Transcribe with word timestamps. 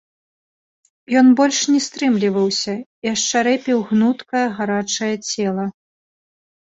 Ён 1.21 1.27
больш 1.39 1.59
не 1.73 1.81
стрымліваўся 1.89 2.73
і 3.07 3.13
ашчарэпіў 3.15 3.77
гнуткае 3.93 4.45
гарачае 4.59 5.15
цела. 5.29 5.65